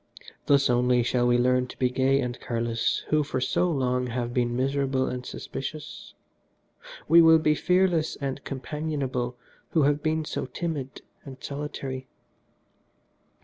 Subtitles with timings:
[0.47, 4.33] Thus only shall we learn to be gay and careless who for so long have
[4.33, 6.15] been miserable and suspicious.
[7.07, 9.37] We will be fearless and companionable
[9.73, 12.07] who have been so timid and solitary.